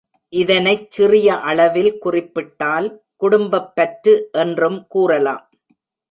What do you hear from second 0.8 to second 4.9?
சிறிய அளவில் குறிப்பிட்டால் குடும்பப் பற்று என்றும்